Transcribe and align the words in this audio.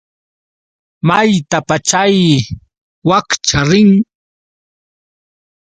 ¿Maytapa 1.07 1.75
chay 1.87 2.15
wakcha 3.09 3.59
rin? 3.69 3.89